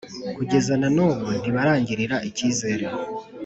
Kugeza 0.37 0.73
na 0.81 0.87
n’ubu 0.95 1.25
ntibarangirira 1.41 2.17
icyizere 2.29 2.85